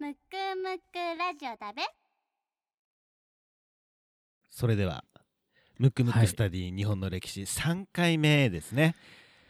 [0.00, 0.18] むく
[0.62, 1.82] むくラジオだべ。
[4.48, 5.02] それでは
[5.76, 8.94] ムックムックスタディ日本の歴史3回目ですね、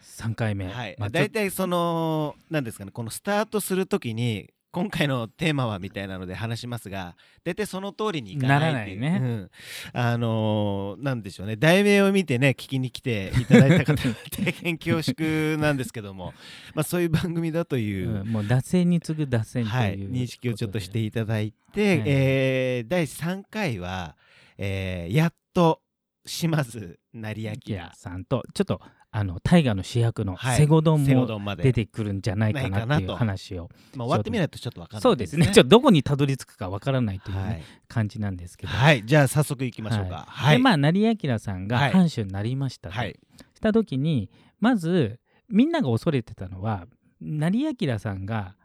[0.02, 9.00] 3回目、はい、まあ大体その何ですかねこのスタートするときに今回のテーマはみたいなので話しますが大体その通りにいかないっていう。
[9.00, 9.20] ならないね。
[9.20, 9.50] うん。
[9.92, 11.56] あのーなんでしょうね。
[11.56, 14.00] 題名を見てね聞きに来ていただいた方
[14.40, 16.32] 大変 恐縮なんですけども、
[16.76, 22.02] まあ、そういう番組だという、うんもう脱線に次ぐ脱線という、はい、認識をちょっとしていいただいて、はい。
[22.06, 24.16] えー第3回は、
[24.58, 25.82] えーやっと
[26.24, 27.90] 島津成明。
[27.94, 30.56] さんとちょっとあの大河の主役のはい。
[30.58, 33.70] セゴドンセゴも出てくるんじゃないかなっていう話を。
[33.96, 35.46] まあ、終わってみないとちょっとわかんないそうですね。
[35.46, 40.26] ちょっとどこにたどり着くかわからないというね、はい、感じなんですけど、はい、じゃあ早速いきましょうか。
[40.28, 40.58] はい。
[40.58, 43.18] でまあ成明さんがはい藩主になりましたと、はい。
[43.54, 46.86] した時にまずみんなが恐れてたのは
[47.20, 48.56] 成明さんが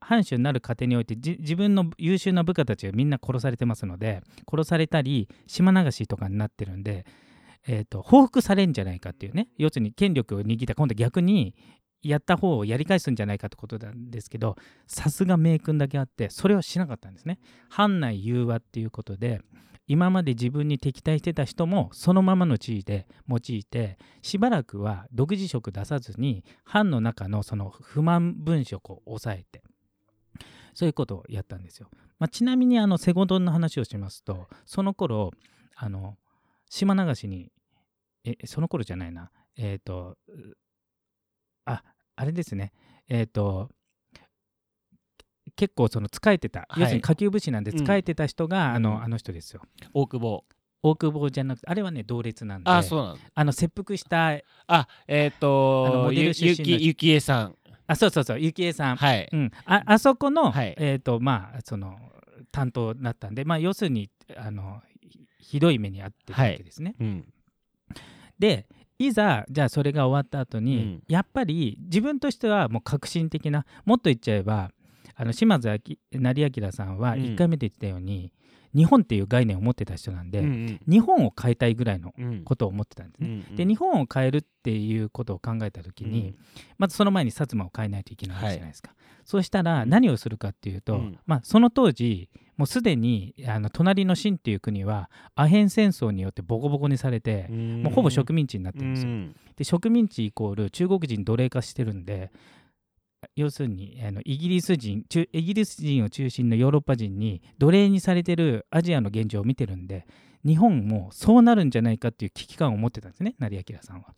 [0.00, 7.06] 藩主になる過程においてじ自分の優秀な部下たちがみんな殺されてますので殺されたり島流しとかになってるんで、
[7.66, 11.54] えー、と報復されんじゃないかっていうね要するに権力を握った今度逆に
[12.02, 17.38] やった方をやり返すんじゃないかってことなんですけどさすが名君だけあってそれをしなかったんですね。
[17.68, 19.40] 藩内融和っていうことで
[19.86, 29.62] 今まで自分に敵対してた人もそのままの地位で用いてしばらくは独自色出さずに藩の中のその不満分色を抑えて
[30.74, 31.88] そういうことをやったんですよ。
[32.18, 35.32] まあ、ちなみにあのセゴドンの話をしますとその頃
[35.74, 36.16] あの
[36.70, 37.50] 島流しに
[38.24, 39.30] えその頃じゃないな。
[39.56, 40.56] えっ、とう
[41.64, 41.82] あ
[42.16, 42.72] あれですね。
[43.08, 43.70] えっ、と
[45.56, 47.78] 結構その仕えてた、はい要するに下級武士なんでうん。
[47.78, 49.62] 仕えてた人が、あうんのあの人ですよ。
[49.92, 50.44] 大久保。
[50.84, 52.70] 大久保じゃなくてあれはね同列なんで。
[52.70, 53.18] あ、そうなの。
[53.34, 57.56] あの切腹したあ、えっ、あのモと、ゆデル出身のゆきゆきえさん。
[57.86, 59.28] あそうそうそう幸恵さん、はい。
[59.32, 60.74] うん、ああそこの、はい。
[60.78, 61.96] えっ、とまあその
[62.50, 66.94] 担当だったんでまあ要するにあのひひどい目に遭ってるわけですね。
[66.98, 67.32] うん。
[68.42, 68.66] で
[68.98, 74.70] いざじゃあそれが終わった後に、うんやっぱり自分としてはもう革新的なもっと言っちゃえば
[75.14, 75.68] あの島津
[76.12, 78.32] 明成明さんはうん1回目で言ってたように、
[78.74, 82.24] 日本っていう概念を持ってた人なんで、うん日本を変えたいぐらいのうん。
[82.24, 82.44] うん。
[82.44, 83.44] ことを思ってたんですね。
[83.50, 86.34] うんで日本を変えるっていうことを考えた時に、
[86.78, 88.94] まずその前に薩摩を変えないといけないじゃないですか。
[89.24, 92.30] そうしたらうん何をするかっていうと、うんまあ、その当時
[92.62, 99.10] もうすでにあの隣の清っていう国はアヘン戦争によってボコボコにされて、うんもうほぼ植民地になってうるんですよ。
[99.10, 99.34] ん。
[99.56, 102.30] で植民地イコール中国人奴隷化してるんで
[103.34, 110.06] 要するにあのイギリス人中イギリス人を中心のヨーロッパ人に奴隷にされてるアジアの現状を見てるんで
[110.46, 114.14] 日本もそうなるんじゃないかっていう危機感を持ってたんですね成明さんは。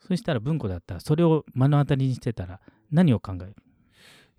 [0.00, 2.58] そしたら文庫だったらそれを目の当たりにしてたら
[2.90, 3.54] 何を考える？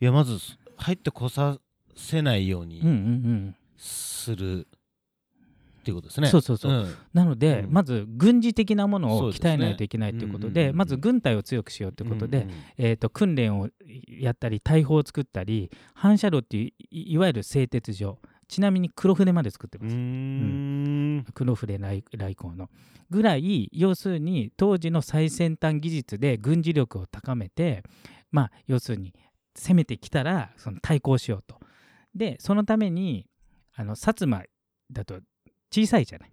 [0.02, 0.38] いや、まず、
[0.76, 1.58] 入ってこさ
[1.96, 3.56] せないよううんうんにうん。
[3.78, 4.68] する。
[5.82, 6.30] っていうことですね。
[6.30, 6.72] そうそうそう。
[6.72, 6.96] うん。
[7.14, 7.72] なので、うん。
[7.72, 13.70] まず軍事的なものを鍛えないといけないということでうんうんうんまず軍隊を強くしようということで、うんえー、と訓練を
[14.08, 18.18] やったり大砲を作ったり反射炉っていういいわゆる製鉄所。
[18.48, 21.26] ちなみに黒船まで作ってうます、ん。
[21.34, 22.70] 黒船来来航の。
[23.10, 27.84] ぐらい要するに当時の最先端技術で軍事力を高めて
[28.32, 29.14] まあ要するに
[29.56, 31.60] 攻めてきたらその対抗しようと
[32.16, 33.28] でそのために
[33.76, 34.44] あの薩摩
[34.92, 35.20] だと
[35.72, 36.32] 小さいじゃない。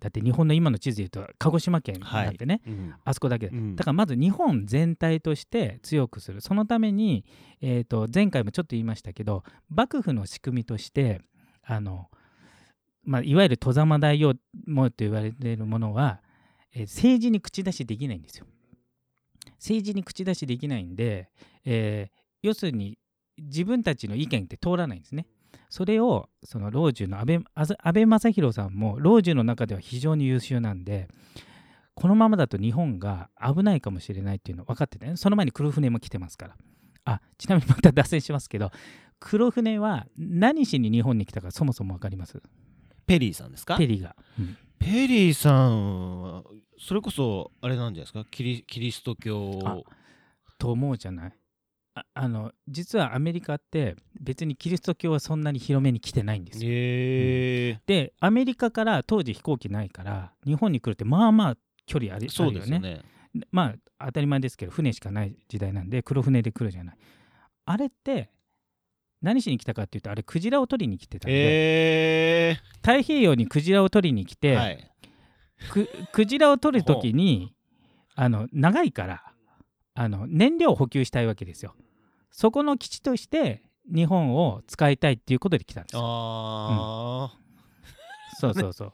[0.00, 2.94] だって日本の今の地図でいうと鹿児島県なんてね、うん。
[3.04, 3.76] あそこだけでうん。
[3.76, 6.40] だからまず日本全体として強くする。
[6.40, 7.24] そのために、
[7.60, 11.20] えー、と前回もちょっと言いましたけど幕府の仕組みとして
[11.62, 12.10] あの、
[13.04, 14.34] まあ、いわゆる戸様大王
[14.66, 16.20] もと言われているものは、
[16.74, 18.46] えー政治に口出しできないんですよ。
[19.58, 21.28] 政治に口出しできないんで、
[21.64, 22.98] えー要するに
[23.38, 25.26] 自分たちの意見って通らないんですね。
[25.68, 31.08] それをその老中の安倍安倍正弘さんも老中の中では非常に優秀なんで
[31.94, 35.16] このままだと日本が危ないかもしれないっていうの分かっててね。
[35.16, 36.56] その前に黒船も来てますから。
[37.04, 38.70] あちなみにまた脱線しますけど
[39.18, 42.40] 黒船は何しに日本に来たかそもそも分かります？
[43.06, 43.76] ペリーさんですか？
[43.76, 44.56] ペリーが、うん。
[44.78, 46.44] ペリーさんは
[46.78, 48.24] それこそあれなんじゃないですか？
[48.30, 49.78] キリキリスト教あ
[50.58, 51.32] と思うじゃない？
[51.94, 56.70] ああの実はアメリカって別にキリスト教はそんなに広めに来てないんですよ。
[56.70, 61.56] へえでアメリカから当時飛行機ないから日本に来るってまあまあ
[61.86, 63.02] 距離ありそうですよね。
[63.34, 66.96] でまあ当たり前ですけど船しかない時代なんで黒船で来るじゃない。
[67.66, 68.30] あれって
[69.20, 74.92] 何しに来たかっていうとあれクジラを取りに来てたんで、へ太平洋にクジラを取りに来えて、はい。
[75.70, 77.54] くクジラを取る時に
[78.14, 79.31] あの長いから
[79.94, 81.74] あの燃料を補給したいわけですよ。
[82.30, 83.62] そこの基地として
[83.92, 86.00] 日本を使いたいっていうことで来たんですよ。
[86.04, 87.32] あ
[88.40, 88.92] そうそうそう。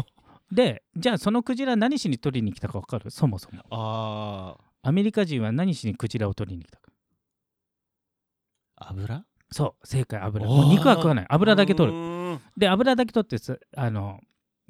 [0.00, 0.04] ー
[0.54, 3.10] でじゃあそのクジラ何しに取りに来たか分かる？
[3.10, 3.62] そもそも。
[3.70, 6.90] あアメリカ人は何しにクジラを取りに来たか。
[8.80, 9.24] ー油？
[9.50, 9.86] そう。
[9.86, 10.46] 正解油。
[10.46, 11.26] 肉は食わない。
[11.28, 12.34] 油だけ取る。
[12.34, 14.20] るで油だけ取ってすあの、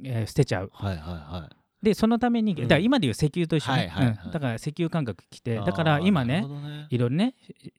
[0.03, 0.71] えー捨てちゃう。
[0.73, 2.63] はいはいはいでそのためにうん。
[2.63, 6.45] だから今でいう石油と一緒ね、だから石油感覚来てだから今ね
[6.91, 7.35] いろいろね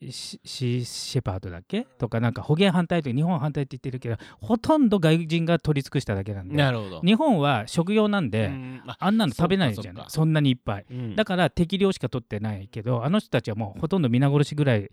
[0.10, 1.86] シシーシェパードだっけ？
[1.98, 6.56] とかなんか捕鯨反対とか日本反対って言ってるけどほとんど外人が取り尽くしただけなんで。
[6.56, 7.02] なるほど。
[7.02, 8.81] 日本は食用なんで、うん。
[8.88, 10.86] ああんなの食べないじゃそっかそんなにいっぱい。
[10.90, 11.16] うん。
[11.16, 14.90] だから適量しか取ってないけどあの人たちはもうほとんど皆殺しぐらい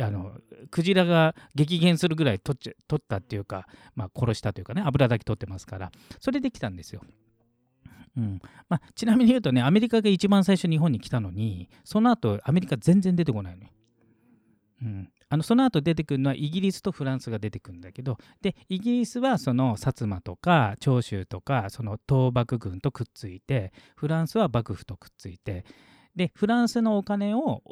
[0.00, 0.32] あの
[0.70, 3.66] クジラが激減するぐらい取っちゃ取ったっていうか、
[3.96, 5.90] まあ、殺したというかね油だけ取ってますから。
[6.20, 7.02] それできたんですよ。
[8.18, 13.70] うんまあ、ちなみに言うとねアメリカが一番最初日本に来たのにその後アメリカ全然出てこないのよ。
[14.80, 25.64] うん、あのその後出てくるのはイギリスとフランスが出てくるんだけどでイギリスはその薩摩とか長州とかその倒幕軍とくっついてフランスは幕府とくっついて
[26.14, 27.62] でフランスのお金を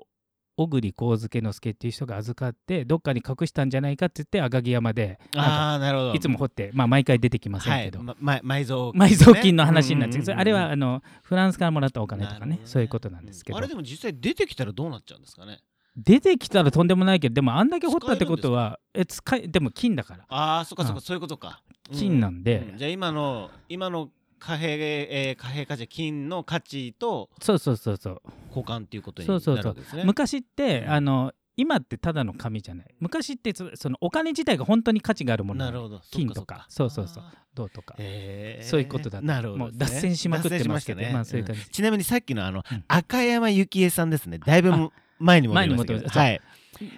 [0.56, 6.14] 小栗上野之助っていう人が預かってどっかに隠したんじゃないかって言って赤城山でああなるほど。
[6.14, 8.06] いつも掘って、まあ、毎回出てきませんけど、はい。
[8.06, 13.58] まま埋蔵埋蔵金の話になっちゃう,、それあれはうんあのフランスからもらったお金とかねそういうことなんですけど。
[13.58, 15.58] あれでも実際出てきたらどうなっちゃうんですかね？
[15.97, 20.25] 出てきたらとんでもないけどでもあんだけ掘ったってことはえ使いでも金だから。
[20.29, 21.62] ああそっかそっうかそういうことか。
[21.93, 22.79] 金なんで、うん。
[22.79, 28.23] じゃあ今の今の貨幣、えー貨幣価値金の価値とそうそうそうそう。
[28.49, 29.62] 交換っていうことになそうそうそう。
[29.62, 30.05] るわけですね。
[30.05, 30.91] 昔って、うん。
[30.93, 32.94] あの今ってただの紙じゃない。
[33.00, 35.65] 昔ってそそのお金自体が本当に価値があるもの。
[35.65, 36.00] なるほど。
[36.11, 36.67] 金とか。
[36.69, 37.25] そうそうそう。
[37.55, 37.94] 銅とか。
[37.99, 38.67] へー。
[38.67, 39.27] そういうことだった。
[39.27, 39.59] なるほど。
[39.59, 41.03] もう脱線しまくってますけど。
[41.11, 41.62] まあそういう感じ。
[41.62, 41.65] ん。
[41.65, 42.85] ちなみにさっきのあの、うん。
[42.88, 44.38] 赤山幸恵さんですね。
[44.38, 46.41] だいぶも前に戻りましたはい。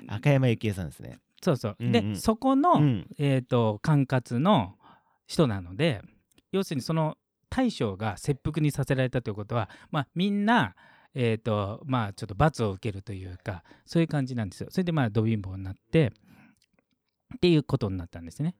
[0.08, 1.20] 赤山幸恵さんですね。
[1.40, 1.92] そうそう、うんうん。
[2.14, 3.06] でそこの、うん。
[3.18, 4.74] えー、と管轄の
[5.28, 6.02] 人なので
[6.50, 7.16] 要するにその
[7.50, 10.74] 大将が切腹にさせられたということは、まあ、みんな、
[11.14, 14.68] えーとまあ、ちょっと罰を受けるというかそういう感じなんですよ。
[14.70, 16.12] それでまあど貧乏になって
[17.36, 18.54] っていうことになったんですね。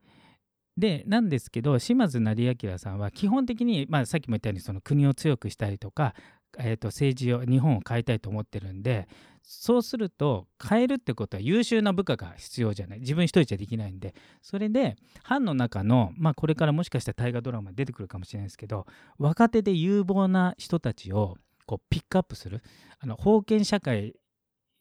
[0.77, 6.13] でなんですけど島津成明さんは基本的に、まあ、さっきも言ったようにその国を強くしたりとか、
[6.57, 9.09] えー、と政治を日本を変えたいと思ってるんで
[9.41, 12.99] そうすると変えるってことは優秀な部下が必要じゃない。
[12.99, 14.13] 自分一人じゃできないんで。
[14.41, 18.85] それで藩の中の、まあ、これからもしかしたら大河ドラマ出てくるかもしれないですけど
[19.17, 22.61] 若手で有望な人たちをこうピックアップする。
[22.99, 24.13] あの封建社会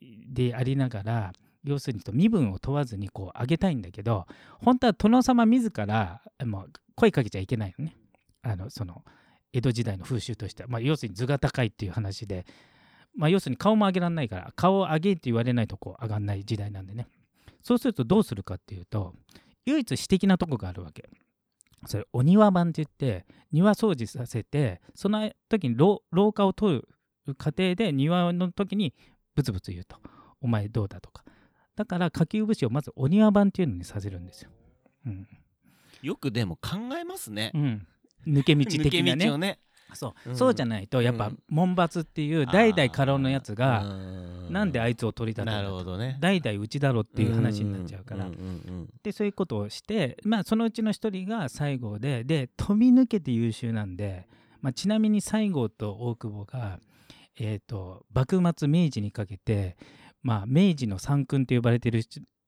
[0.01, 1.33] でありながら
[1.65, 4.27] 要するに身分を問わずにこう上げたいんだけど
[4.63, 7.97] 本当は殿様自らもう声かけちゃいけないよね。
[8.43, 9.05] あのその
[9.53, 12.47] 江戸時代の風習としては、まあ、要するに図が高いっていう話で、
[13.19, 17.09] まあ、要するに顔も上げられないから顔を上げって言われないとこう上がんない時代なんでね。
[17.65, 19.13] そうするとどうするかっていうと
[19.67, 21.11] 唯一私的なとこがあるわけ。
[21.87, 26.85] それお庭番って言って庭掃除させてその時に廊廊下を通
[27.27, 28.95] る過程で庭の時に
[29.35, 29.97] ブツブツ言うと
[30.41, 31.25] 「お前どうだ」とか。
[31.75, 34.51] だから下級武士をまずお庭番っていうのにさせるんですよ、
[35.07, 35.29] うん。
[36.03, 37.53] よくでも考えますね。
[37.55, 37.87] うん、
[38.27, 39.39] 抜け道的なね。
[39.39, 39.59] ね
[39.95, 40.37] そう,、うん。
[40.37, 41.39] そうじゃないとやっぱうん。
[41.49, 43.83] 門閥っていう代々家老のやつがが
[44.51, 46.17] なんであいつを取り立てなるんだとるほどね。
[46.21, 48.25] 代々うちだろっていう話になっちゃうから。
[48.27, 54.27] んんうんでそういうことをして、まあ、そのうちの一人が西郷でで飛び抜けて優秀なんで、
[54.61, 56.79] まあ、ちなみに西郷と大久保が、
[57.39, 59.77] えー、と幕末明治にかけて、
[60.23, 62.01] まあ、明治の三君と呼ばれてる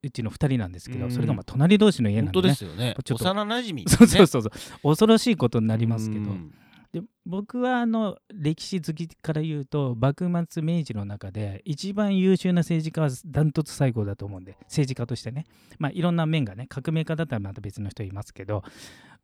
[0.02, 1.11] うちの2人なんですけど、うん。
[1.11, 2.94] それがまあ隣同士の家なんで、本当ね、ですよね。
[2.99, 4.52] 幼馴染み そうそうそうそう。
[4.82, 6.54] 恐ろしいことになりますけど、うん
[6.92, 15.47] で僕はあの歴史好きから言うと幕末明治の中で一番優秀な政治家はダントツ最後だと思うんで政治家としてね。
[15.78, 18.64] まあいろんな面がね革命家だったらまた別の人いますけど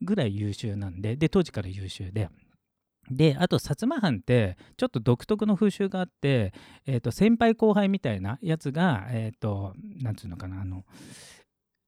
[0.00, 2.28] ぐらい優秀なんでで当時から優秀で。
[3.08, 6.52] であと薩摩藩ってちょっと独特の風習があって、
[6.86, 10.84] えー、と先輩後輩みたいなやつがえっ、となんつうのかなあの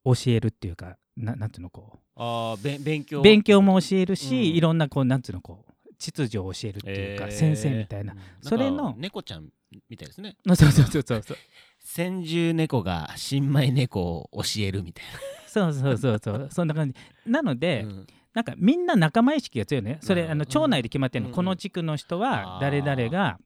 [0.05, 1.99] 教えるっていうかななんつうのこう。
[2.17, 3.23] ああべ勉強。
[3.23, 4.43] 勉強も教えるし、うん。
[4.45, 7.33] いろんなこうなんつうのこう秩序を教えるっていうか、えー。
[7.33, 9.49] 先生みたいな、それの猫ちゃん
[9.89, 10.37] みたいですね。
[10.47, 11.37] そうそうそうそうそう。
[11.81, 15.05] 先住猫が新米猫を教えるみたい
[15.47, 16.49] そうそうそうそう。
[16.53, 16.95] そんな感じ。
[17.27, 18.07] なので、な、うん。
[18.35, 23.39] なんかみんな仲間意識が強いねそれあの町内で決まってるの、うんこの地区の人は誰々が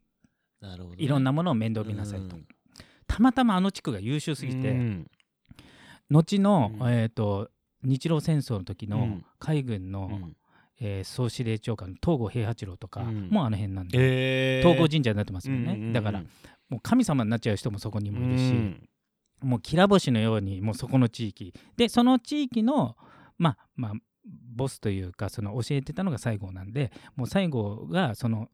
[0.61, 2.47] なるほどね、いろんなものを面倒見なさいと、うん。
[3.07, 5.11] たまたまあの地区が優秀すぎて、うん
[6.13, 6.93] 後の、うん。
[6.93, 7.51] えー、と
[7.83, 9.25] 日露戦争の時のうん。
[9.39, 10.37] 海軍の、うん。
[10.81, 13.29] えー総司令長官の東郷平八郎とか、うん。
[13.31, 14.69] もうあの辺なんで、えー。
[14.69, 16.23] 東郷神社になってますもんね、うんうんうんだから
[16.69, 18.89] もう神様になっちゃう人もそこにもいるし、うん。
[19.43, 21.53] もうきら星のようにもうそこの地域。
[21.77, 22.97] でその地域の
[23.39, 23.93] まあまあ
[24.55, 28.49] ボスというかその教えてたのが西郷なんでもう西郷がその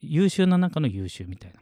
[0.00, 1.60] 優秀な中の優秀みたいな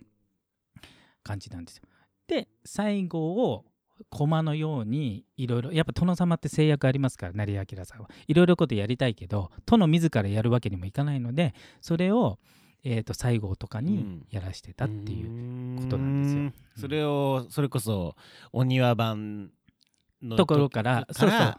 [1.22, 1.84] 感じなんですよ。
[2.26, 3.64] で西郷を
[4.08, 8.10] 駒のようにいろいろやっぱ殿様って制約ありますから成明さんは。
[8.26, 12.38] いろいろことやりたいけど殿自らやるわけにもいかないのでそれを、
[12.84, 16.40] えー、と西郷とかにやらしてたっていうことなんですよ。
[16.42, 16.54] うん。
[16.76, 18.16] それをそれこそ
[18.52, 19.50] お庭版
[20.22, 21.56] のところから時そうそう。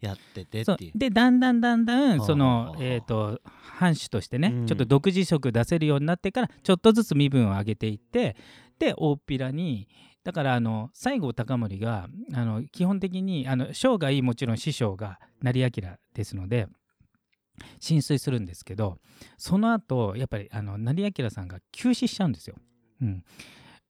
[0.00, 0.92] やっててそうっていう。
[0.96, 2.26] でだんだんだんだんはあ。
[2.26, 4.66] そのはあえー、と藩主としてね、うん。
[4.66, 8.36] ちょっと独自色出せるようになってからちょっとずつ身分を上げていって
[8.78, 9.88] で大っぴらに
[10.24, 15.70] だからあの西郷隆盛があの基本的にあの生涯もちろん師匠が成明
[16.14, 16.68] ですので
[17.80, 18.98] 浸水するんですけど
[19.36, 22.56] その後やっぱりあの成明さんが急死しちゃうんですよ。
[23.00, 23.24] うん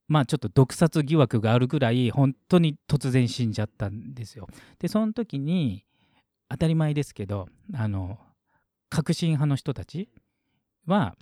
[0.09, 4.47] まあちょっと毒殺疑惑があるぐらい本当に突然死んじゃったんですよ。
[4.79, 5.87] でその時に
[6.51, 8.19] 当たり前ですけどあの
[8.91, 10.11] 革新派の人たち
[10.87, 11.17] は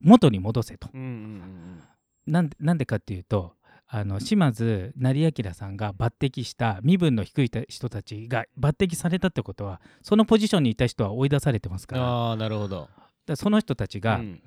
[0.00, 0.88] 元に戻せと。
[0.92, 1.82] うんうんうん
[2.24, 3.54] なんでなんでかっていうと
[3.94, 12.02] あの島津成明さんが抜擢した身分の低い人たちが抜擢されたってことはそのポジションにいた人は追い出されてますから。
[12.02, 12.88] ああなるほど。
[13.26, 14.40] らその人たちが、うん。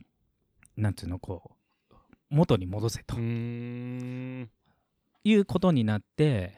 [0.76, 1.52] なんつうのこ
[1.92, 1.96] う
[2.30, 3.18] 元に戻せと。
[3.18, 4.50] い
[5.34, 6.54] うことになって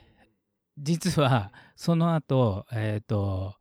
[0.78, 3.56] 実はその後えっ、と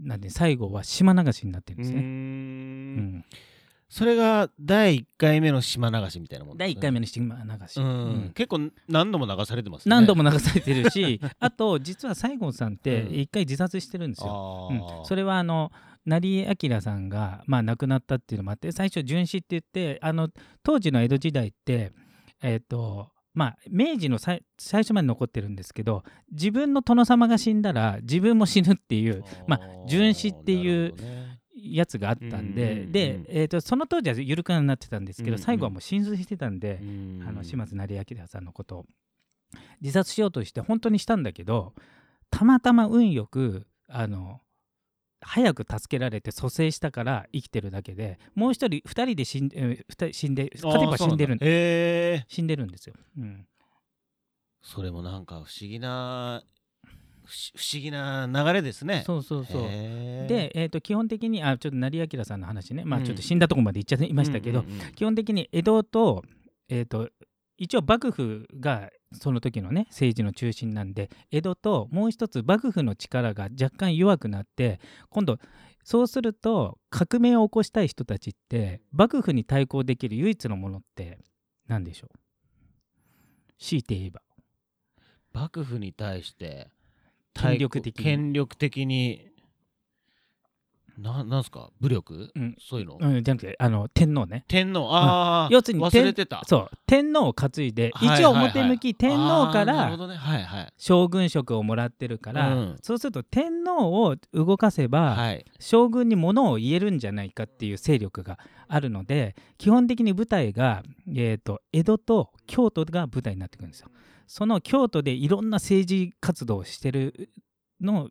[0.00, 2.00] なんで最後は島流しになってるんですね。
[2.00, 3.24] うん
[3.92, 6.60] それが第1回目の島流しみたいなもんね。
[6.60, 7.86] 第1回目の島流し、うん。
[7.86, 7.90] う
[8.28, 8.32] ん。
[8.34, 9.90] 結構何度も流されてますね。
[9.90, 13.14] 何度も流されてるし あと実は西郷さんってうん。
[13.20, 14.70] 一回自殺してるんですよ。
[14.70, 15.04] うん。
[15.04, 15.70] それはあの
[16.06, 20.30] 成明さんが、まあ、亡くなったっていうのもあって最初殉死って言ってあの
[20.62, 21.92] 当時の江戸時代って
[22.40, 31.31] えっ、とまあ明治の最初まで残ってるんですけど自分の殿様が死んだら自分も死ぬっていうまあ殉死っていうね
[31.62, 38.86] やつがあったんで、で、えー、とその当時は緩くなってたんですけど、最後はもう浸水してたんで、うんあの島津成明さんのことを。
[39.80, 41.74] 自殺しようとして本当にしたんだけど
[42.30, 44.40] たまたま運よくあの
[45.20, 51.46] 早く助けられて蘇生したから生きてるだけでもう一人二人で死んで死んで勝てば死んでるんあーそうなんだ。
[51.46, 51.48] へ
[52.22, 52.94] え死んでるんですよ。
[53.18, 53.46] うん。
[54.62, 56.42] それもなんか不思議な
[57.24, 57.30] 不
[57.74, 59.04] 思議な流れですね。
[59.06, 59.62] そうそうそう。
[59.62, 63.04] へーで、えー、と基本的にあちょっと成明さんの話ね、まあ、うん。
[63.04, 64.64] ちょっと死んだとこまで行っちゃいましたけど、
[64.94, 66.24] 基本的に江戸と,、
[66.68, 67.08] えー、と
[67.56, 75.38] 一応幕府がその時のね政治の中心なんで江戸ともう一つ幕府の力が若干弱くなって今度
[75.84, 81.18] そうすると革命を起こしたい人たちって幕府に対抗できる唯一のものって
[81.68, 82.18] 何でしょう？
[83.58, 84.22] 強いて言えば。
[85.32, 86.68] 幕府に対して
[87.34, 89.28] 権力的に
[90.98, 91.70] ななんすか？
[91.80, 92.56] 武力、うん。
[92.60, 94.44] そういうの、うん、じゃなくてあの天皇ね。
[94.48, 94.88] 天皇？
[94.92, 96.42] ああ、要するに忘れてた。
[96.46, 96.70] そう。
[96.86, 99.96] 天皇を担いではい一応表向き天皇からね。
[100.16, 100.72] はいはい。
[100.76, 102.78] 将軍職をもらってるから、うん。
[102.82, 105.44] そうすると天皇を動かせば、はい。
[105.58, 113.88] 将軍に物を言えるんじゃないかっていう勢力があるので基本的に舞台が、えー、と江戸と京都が舞台になってくるんですよ。
[114.26, 117.30] その京都でいろんな政治活動をしてる
[117.80, 118.08] の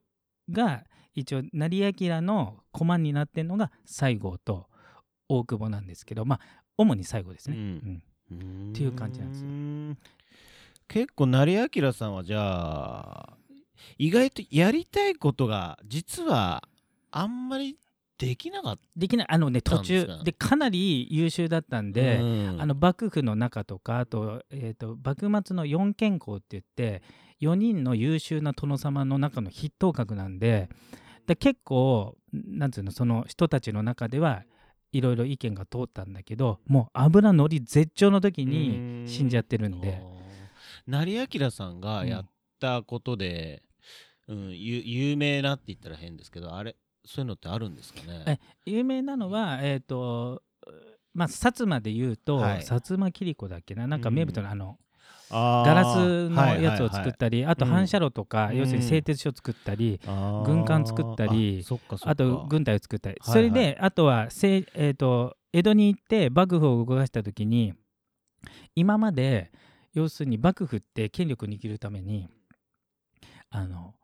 [0.52, 0.84] が
[1.14, 4.68] 一応成明の駒になってるのが西郷と
[5.28, 6.40] 大久保なんですけどまあ
[6.78, 7.58] 主に西郷ですね。
[7.58, 8.04] うん。
[8.32, 8.70] うん。
[8.70, 9.30] っっていう感じなん。
[9.30, 10.12] ですよ
[10.88, 13.38] 結構成明さんはじゃあ
[13.98, 16.68] 意外とやりたいことが実は
[17.12, 17.76] あんまりっ
[18.22, 19.28] できなかっできない。
[19.32, 22.62] あのね途中でかなり優秀だったんたで、うん。
[22.62, 27.02] あの幕府の中とかあと,、えー、と幕末の四健康って言って
[27.42, 30.70] 4人の優秀な殿様の中の筆頭格なんで
[31.28, 34.44] で結構なんつうのその人たちの中では
[34.92, 40.02] いろいろ意見が通ったんだけどもう油乗り絶頂の時に死んじゃってるんで。
[40.88, 43.62] 成明さんがやったことで、
[44.28, 46.76] うんゆ有名なって言ったら変ですけどあれ
[47.06, 48.24] そういうのってあるんですかね？
[48.28, 50.44] え有名なのは、えっ、と、
[51.14, 51.32] まあ、薩
[51.64, 52.60] 摩で言うと、はい。
[52.60, 54.76] 薩摩切子だっけな、なんか名物のあの、ガ
[55.32, 57.72] ガラスのやつを作ったり、あとうん。
[57.72, 58.58] 反射炉とか、うん。
[58.58, 61.66] 要するに製鉄所作ったり、軍軍艦作ったり
[62.02, 67.74] あと軍隊を作ったり、はいそれで、あとはせい、えー、と江戸に行って幕府を動かした時に、
[68.76, 69.52] 今まで
[69.94, 72.28] 要するに幕府って権力を握るために、
[73.50, 73.96] あの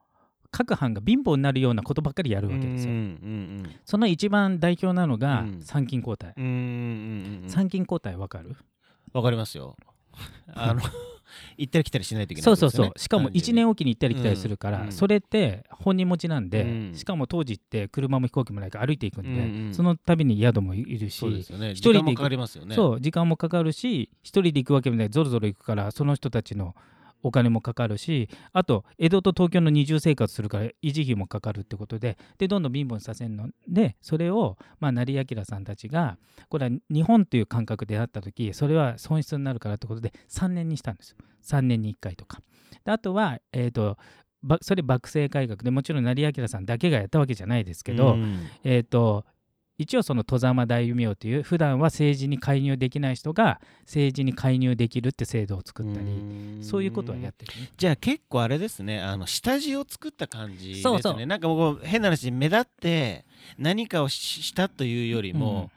[0.51, 2.93] 各藩が貧乏になるようなことばっかりやるわけですよ。
[2.93, 5.61] うんうんその一番代表なのがうん。
[5.61, 6.33] 参勤交代。
[6.35, 7.49] うんうんうんうん。
[7.49, 8.55] 参勤交代わかる、
[9.13, 9.75] わかりますよ。
[10.53, 10.81] あの
[11.57, 14.85] 行ったり来たりしないといけないそうそうそう、しかも1年おきに行ったり来たりするから、うん。
[14.85, 16.93] うんそれって本人持ちなんで、うん。
[16.95, 19.73] しかも当時って車も飛行機もないから歩いていくんで、うんうん。
[19.73, 21.75] その度に宿もいるし一人で行く。
[21.75, 22.75] 時間もかかりますよね。
[22.75, 25.09] そう時間もかかるし一人で行くわけもない。
[25.09, 26.75] ゾロゾロ行くからその人たちの
[27.23, 36.17] お金もかかるしあと江戸と東京の二重生活するから維持費もかかるってことででどんどん貧乏にさせるのでそれを、まあ、成明さんたちが
[36.49, 41.17] これは日本という感覚であった時それは損失になるからってことで3年にしたんですよ。
[41.43, 42.41] 3年に1回とか。
[42.83, 43.97] であとは、えー、と
[44.43, 48.47] ばそれ幕政改革でもちろん成明さんだけがやったわけじゃないですけど、うん。
[48.63, 49.25] えー、と
[49.77, 56.09] 一応その戸様大名という普段は政治に介入できない人が政治に介入できるって制度を作ったりう
[56.59, 56.63] ん。
[56.63, 57.53] そういうことはやってる。
[57.61, 57.69] ね。
[57.77, 60.83] じゃあ結構あれですねあの下地を作った感じですね。
[60.83, 61.25] そうそう。
[61.25, 63.25] なんかもう変な話目立って
[63.57, 65.69] 何かをししたというよりも、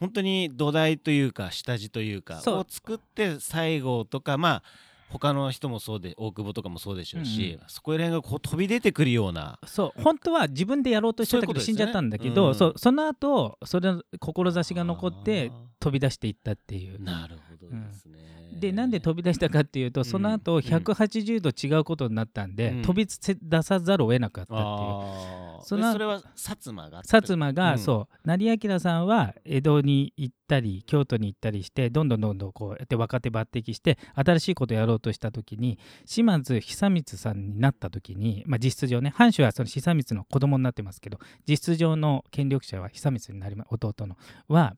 [0.00, 4.62] 本当に土台というか下地というかを作って西郷とかまあ
[5.10, 9.58] 他の人もそうで大久保とかもそうでしょうし、うんそこら辺がこう飛び出てくるような。
[9.66, 17.02] そう本当は自分でやろうとしてたけど死んじゃったんだけどうんそうその後それの志が残って飛び出していったっていう。
[17.02, 18.18] なるほどですね、
[18.52, 20.60] でなんで飛び出したかっていうとその後うん。
[20.60, 22.82] 180度違うことになったんで、うん。
[22.82, 25.40] 飛び出さざるを得なかったっていう。
[25.62, 27.78] そのでそれは薩摩が薩摩が、うん。
[27.78, 28.28] そう。
[28.28, 44.16] 成明さんは江戸に行ったり京都に行ったりしてどんどんどんどんこうやって若手抜擢して新しいことをやろうとした時に島津久光さんになった時に、まあ、実質上ね藩主はその久光の子供になってますけど実質上の権力者は久光になりま弟の。
[44.48, 44.74] は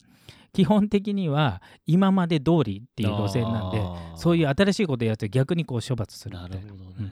[0.52, 3.82] 基本的には今まで通りっていう路線なんで
[4.16, 7.08] そういうう新しいことをやると逆にこう処罰するみたいななるほどね、うん。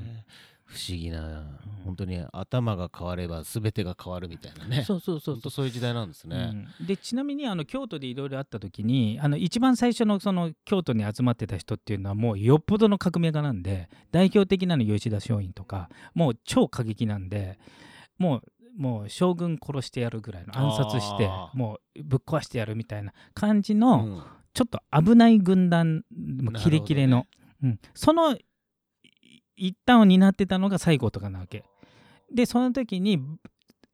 [0.66, 4.84] 不思議な、本当に頭が変われば全てが変わるみたいなね。
[4.84, 5.66] そうそうそうそう。
[5.66, 6.86] いう時代なんですね、うん。
[6.86, 17.58] でちなみにあの京都でいろいろあった時にあの一番最初のその京都に集まってた人っていうのはもうよっぽどの革命家なんで代表的なの吉田松陰とかもう超過激なんで
[18.18, 18.42] もう
[18.80, 24.22] もう将軍殺してやるぐらいの暗殺してもうぶっ壊してやるみたいな感じうの、ん。
[24.54, 27.26] ちょっと危ない軍団もうキレキレの、
[27.62, 28.44] うん、そのい
[29.54, 31.62] 一端を担ってたのが西郷とかなわけ。
[32.34, 33.18] でその時に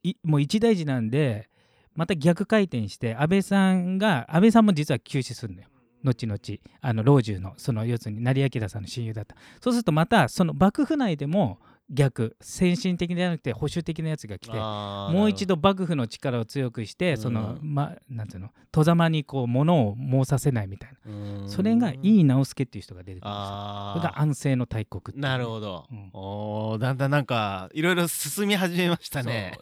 [0.02, 1.50] いもう一大事なんで
[1.94, 5.68] また逆回転して安倍さんが安倍さんも実は急死するのよ。
[6.04, 6.38] 後々。
[6.80, 9.34] あの老中のその要するに成明さんの親友だった。
[9.60, 17.16] そうするとまたその幕府内でも逆先進的じゃなくて保守的なやつが来てもう一度幕府の力を強くして、うん。
[17.18, 18.50] そのまなんうの？
[18.72, 21.12] 戸様にこう物を申させないみたいな。
[21.12, 21.48] うん。
[21.48, 23.38] それが井伊直弼っていう人が出てくるんですよ。
[23.38, 26.10] あこれが安政の大国なるほど、うん。
[26.12, 29.56] おーだんだんなんかいろいろ進み始めましたね。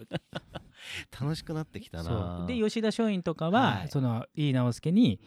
[1.21, 2.47] 楽しくなってきたそなう。
[2.47, 3.89] で吉田松陰とかは、はい。
[3.89, 5.21] その井伊直弼に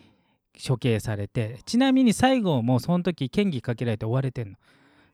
[0.68, 4.58] 処刑されてちなみに西郷もその時嫌疑かけられて追われてんの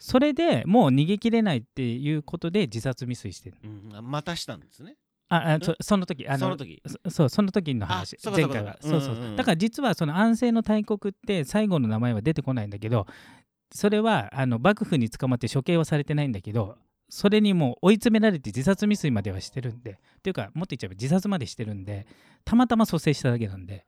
[0.03, 3.57] それでもう逃げきれないっていうことで自殺未遂してる。
[3.63, 4.97] うん、あまたしたんですね。
[5.29, 6.83] ああそその時あのその時。
[6.85, 8.17] そそうその時の話。
[8.21, 8.77] 前回は。
[8.81, 9.35] そうかそう。
[9.37, 13.07] だから実はその安政の大国って最後の名前は出てこないんだけど
[13.71, 22.07] それはあの幕府に捕まって処刑はされてないんだけどそれにもう追い詰められて自殺未遂まではしてるんでというかもっと言っちゃえば自殺までしてるんで
[22.43, 23.85] たまたま蘇生しただけなんで。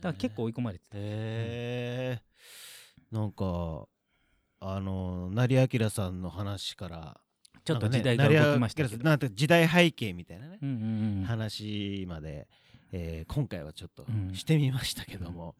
[0.00, 2.22] だから結構追い込まれてた、へえ
[3.12, 3.86] なんか
[4.64, 7.20] あの成明さんの話から
[7.64, 10.58] ちょっと時代が動きましたけど、なんて時代背景みたいなね、
[11.26, 12.46] 話まで
[12.92, 14.34] えー今回はちょっとうん。
[14.34, 15.54] してみましたけども、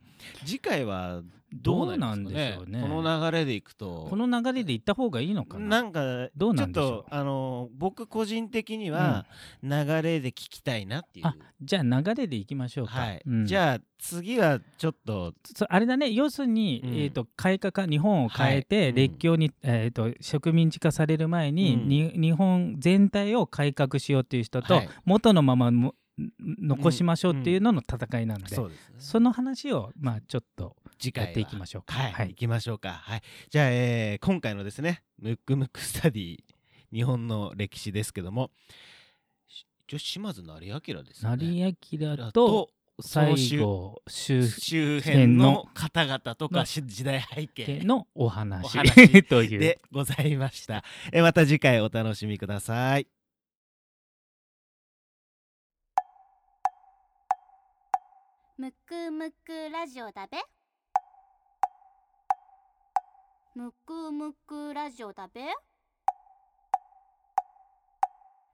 [0.44, 2.56] 次回はどうなんですかね？
[2.56, 2.96] どうなんでしょうね。
[2.96, 4.06] この流れでいくと。
[4.08, 5.66] この流れで行った方がいいのかな？
[5.66, 6.90] なんかどうなんでしょう？
[6.90, 9.26] ちょっとあの僕個人的には
[9.62, 9.70] 流
[10.02, 13.46] れで聞きたいなっていう、あじゃあ流れで行きましょうか、はい、うん。
[13.46, 15.34] じゃあ次はちょっと。
[15.56, 16.10] そあれだね。
[16.10, 16.90] 要するに、うん。
[16.94, 18.88] えー、と改革日本を変えて、はい。
[18.90, 18.94] うん。
[18.96, 21.88] 列強に、えー、と植民地化される前に,、うん。
[21.88, 24.88] に日本全体を改革しようっていう人と、はい。
[25.04, 28.96] 元のままも残しましょうっていうのの戦いなので、そうですね。
[28.98, 31.28] その話をまあちょっと次回は。
[31.28, 31.94] やっていきましょうか。
[31.94, 32.28] はい、はい。
[32.28, 32.90] 行きましょうか。
[32.92, 33.22] はい。
[33.50, 36.38] じゃあ、えー今回のですねムックムックスタディ
[36.92, 38.50] 日本の歴史ですけども
[39.48, 41.46] し一応島津成明ですよね。
[41.46, 42.68] 成明と
[43.00, 49.58] 西郷周周辺の方々とかし時代背景辺のお話お話という。
[49.58, 50.84] でございました。
[51.10, 53.06] えまた次回お楽しみください。
[58.58, 60.36] むくむくラジオだべ。
[63.54, 65.40] むくむくラジオだべ。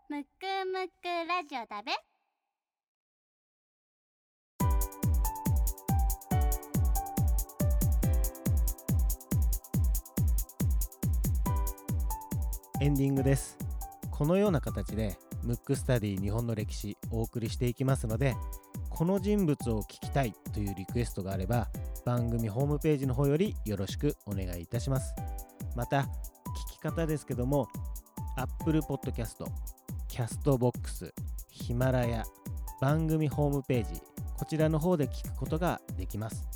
[0.08, 0.28] むく
[0.72, 1.92] むくラジオだべ。
[12.80, 13.58] エンディングです。
[14.12, 18.36] このような形でムックスタディ日本の歴史お送りしていきますので、
[18.98, 21.68] この人物を聞きたいというリクエストがあれば、
[22.04, 25.14] 番組ホームページの方よりよろしくお願いいたします。
[25.76, 26.08] また、聞
[26.72, 27.68] き方ですけども、
[28.36, 29.46] Apple Podcast、
[30.08, 31.12] Castbox、
[31.48, 32.24] ヒマラヤ、
[32.80, 34.00] 番組ホームページ、
[34.36, 36.48] こちらの方で聞くことができます。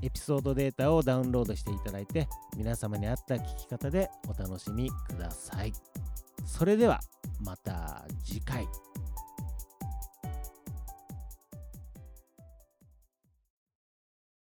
[0.00, 5.74] エピソードデータをダウンロードしていただいて皆様に合った聞き方でお楽しみください。
[6.46, 7.00] それでは
[7.44, 8.66] また次回。